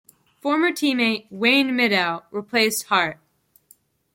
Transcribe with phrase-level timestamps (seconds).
[0.41, 3.19] Former teammate Wayne Middaugh replaced Hart.